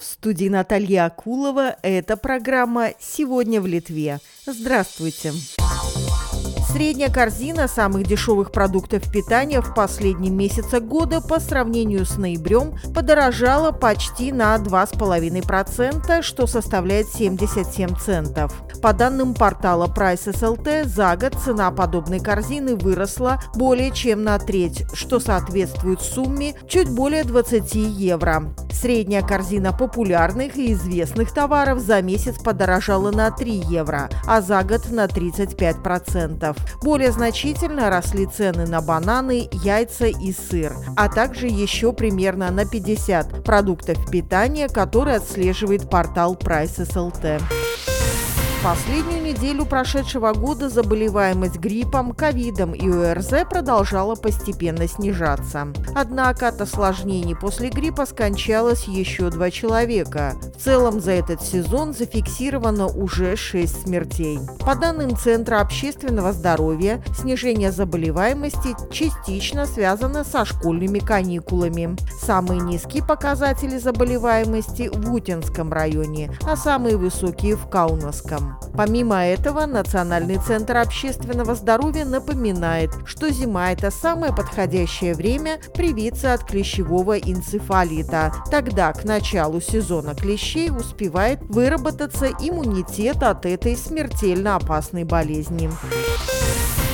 [0.00, 1.76] В студии Наталья Акулова.
[1.82, 4.18] Это программа «Сегодня в Литве».
[4.46, 5.34] Здравствуйте.
[6.72, 13.72] Средняя корзина самых дешевых продуктов питания в последнем месяце года по сравнению с ноябрем подорожала
[13.72, 18.54] почти на 2,5%, что составляет 77 центов.
[18.80, 24.84] По данным портала Prices LT, за год цена подобной корзины выросла более чем на треть,
[24.94, 28.54] что соответствует сумме чуть более 20 евро.
[28.80, 34.90] Средняя корзина популярных и известных товаров за месяц подорожала на 3 евро, а за год
[34.90, 36.56] на 35%.
[36.82, 43.44] Более значительно росли цены на бананы, яйца и сыр, а также еще примерно на 50
[43.44, 47.89] продуктов питания, которые отслеживает портал Prices LT
[48.62, 55.68] последнюю неделю прошедшего года заболеваемость гриппом, ковидом и ОРЗ продолжала постепенно снижаться.
[55.94, 60.34] Однако от осложнений после гриппа скончалось еще два человека.
[60.56, 64.38] В целом за этот сезон зафиксировано уже 6 смертей.
[64.60, 71.96] По данным Центра общественного здоровья, снижение заболеваемости частично связано со школьными каникулами.
[72.30, 78.56] Самые низкие показатели заболеваемости в Утинском районе, а самые высокие в Каунасском.
[78.72, 86.44] Помимо этого, Национальный центр общественного здоровья напоминает, что зима– это самое подходящее время привиться от
[86.44, 88.32] клещевого энцефалита.
[88.48, 95.68] Тогда к началу сезона клещей успевает выработаться иммунитет от этой смертельно опасной болезни.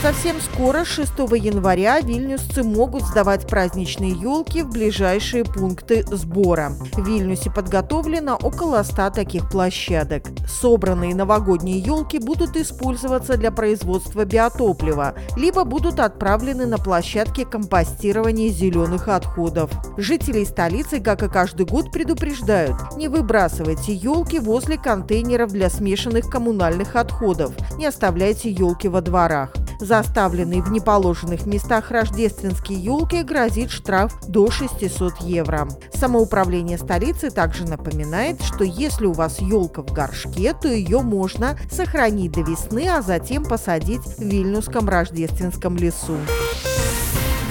[0.00, 6.70] Совсем скоро, 6 января, вильнюсцы могут сдавать праздничные елки в ближайшие пункты сбора.
[6.92, 10.22] В Вильнюсе подготовлено около 100 таких площадок.
[10.48, 19.08] Собранные новогодние елки будут использоваться для производства биотоплива, либо будут отправлены на площадки компостирования зеленых
[19.08, 19.68] отходов.
[19.96, 26.94] Жителей столицы, как и каждый год, предупреждают, не выбрасывайте елки возле контейнеров для смешанных коммунальных
[26.94, 29.52] отходов, не оставляйте елки во дворах.
[29.88, 35.66] За оставленные в неположенных местах рождественские елки грозит штраф до 600 евро.
[35.94, 42.32] Самоуправление столицы также напоминает, что если у вас елка в горшке, то ее можно сохранить
[42.32, 46.18] до весны, а затем посадить в Вильнюсском рождественском лесу.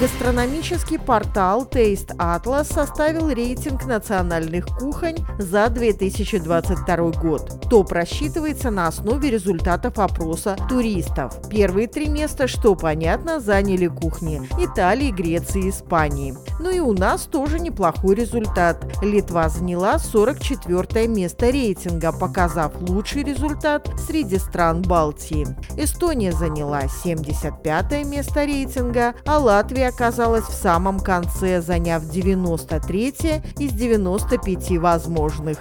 [0.00, 7.68] Гастрономический портал Taste Atlas составил рейтинг национальных кухонь за 2022 год.
[7.68, 11.34] Топ рассчитывается на основе результатов опроса туристов.
[11.50, 16.36] Первые три места, что понятно, заняли кухни Италии, Греции и Испании.
[16.60, 18.86] Ну и у нас тоже неплохой результат.
[19.02, 25.48] Литва заняла 44 место рейтинга, показав лучший результат среди стран Балтии.
[25.76, 33.14] Эстония заняла 75 место рейтинга, а Латвия оказалась в самом конце, заняв 93
[33.58, 35.58] из 95 возможных.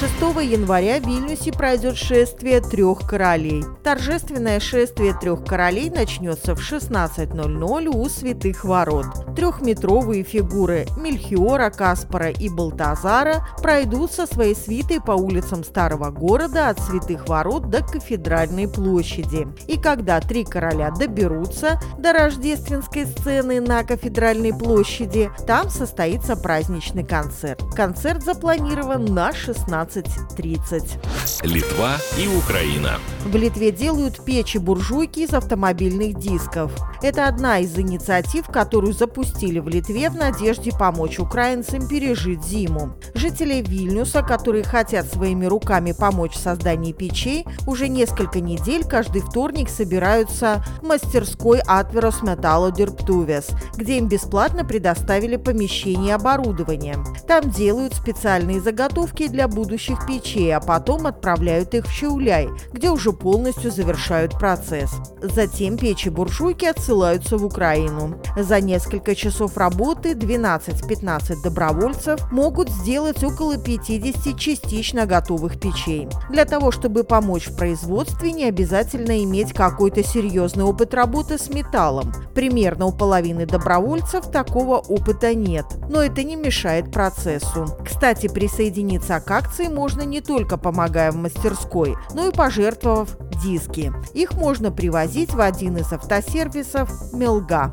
[0.00, 3.62] 6 января в Вильнюсе пройдет шествие трех королей.
[3.84, 9.04] Торжественное шествие трех королей начнется в 16.00 у Святых Ворот.
[9.36, 16.80] Трехметровые фигуры Мельхиора, Каспара и Балтазара пройдут со своей свитой по улицам Старого города от
[16.80, 19.48] Святых Ворот до Кафедральной площади.
[19.66, 27.62] И когда три короля доберутся до рождественской сцены на Кафедральной площади, там состоится праздничный концерт.
[27.76, 31.44] Концерт запланирован на 16 15.30.
[31.46, 32.98] Литва и Украина.
[33.24, 36.72] В Литве делают печи-буржуйки из автомобильных дисков.
[37.02, 42.92] Это одна из инициатив, которую запустили в Литве в надежде помочь украинцам пережить зиму.
[43.14, 49.68] Жители Вильнюса, которые хотят своими руками помочь в создании печей, уже несколько недель каждый вторник
[49.68, 56.96] собираются в мастерской Metallo Dirbtuves, где им бесплатно предоставили помещение и оборудование.
[57.26, 62.90] Там делают специальные заготовки для будущего следующих печей, а потом отправляют их в Чауляй, где
[62.90, 64.90] уже полностью завершают процесс.
[65.22, 68.20] Затем печи-буржуйки отсылаются в Украину.
[68.36, 76.08] За несколько часов работы 12-15 добровольцев могут сделать около 50 частично готовых печей.
[76.30, 82.12] Для того, чтобы помочь в производстве, не обязательно иметь какой-то серьезный опыт работы с металлом.
[82.34, 87.66] Примерно у половины добровольцев такого опыта нет, но это не мешает процессу.
[87.84, 93.92] Кстати, присоединиться к акции можно не только помогая в мастерской, но и пожертвовав диски.
[94.14, 97.72] Их можно привозить в один из автосервисов «Мелга».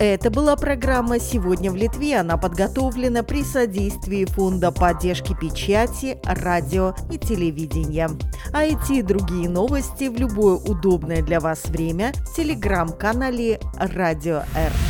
[0.00, 2.18] Это была программа «Сегодня в Литве».
[2.18, 8.08] Она подготовлена при содействии Фонда поддержки печати, радио и телевидения.
[8.54, 14.89] А эти и другие новости в любое удобное для вас время в телеграм-канале «Радио Р».